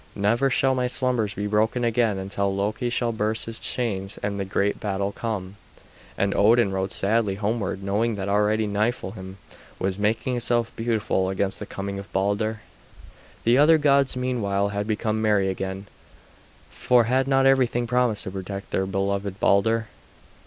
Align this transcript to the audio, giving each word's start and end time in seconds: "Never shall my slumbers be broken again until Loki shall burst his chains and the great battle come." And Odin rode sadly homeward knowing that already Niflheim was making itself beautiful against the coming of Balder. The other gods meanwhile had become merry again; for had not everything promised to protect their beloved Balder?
"Never 0.15 0.49
shall 0.49 0.73
my 0.73 0.87
slumbers 0.87 1.35
be 1.35 1.45
broken 1.45 1.83
again 1.83 2.17
until 2.17 2.55
Loki 2.55 2.89
shall 2.89 3.11
burst 3.11 3.45
his 3.45 3.59
chains 3.59 4.17
and 4.23 4.39
the 4.39 4.45
great 4.45 4.79
battle 4.79 5.11
come." 5.11 5.57
And 6.17 6.33
Odin 6.33 6.71
rode 6.71 6.91
sadly 6.91 7.35
homeward 7.35 7.83
knowing 7.83 8.15
that 8.15 8.27
already 8.27 8.65
Niflheim 8.65 9.37
was 9.77 9.99
making 9.99 10.35
itself 10.37 10.75
beautiful 10.75 11.29
against 11.29 11.59
the 11.59 11.67
coming 11.67 11.99
of 11.99 12.11
Balder. 12.13 12.61
The 13.43 13.59
other 13.59 13.77
gods 13.77 14.15
meanwhile 14.15 14.69
had 14.69 14.87
become 14.87 15.21
merry 15.21 15.49
again; 15.49 15.85
for 16.71 17.03
had 17.03 17.27
not 17.27 17.45
everything 17.45 17.85
promised 17.85 18.23
to 18.23 18.31
protect 18.31 18.71
their 18.71 18.87
beloved 18.87 19.39
Balder? 19.39 19.89